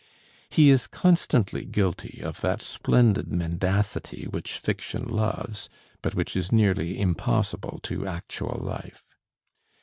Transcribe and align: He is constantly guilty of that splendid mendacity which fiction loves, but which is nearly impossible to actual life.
He 0.49 0.71
is 0.71 0.87
constantly 0.87 1.63
guilty 1.63 2.21
of 2.23 2.41
that 2.41 2.59
splendid 2.63 3.31
mendacity 3.31 4.23
which 4.25 4.57
fiction 4.57 5.05
loves, 5.07 5.69
but 6.01 6.15
which 6.15 6.35
is 6.35 6.51
nearly 6.51 6.99
impossible 6.99 7.79
to 7.83 8.07
actual 8.07 8.57
life. 8.63 9.13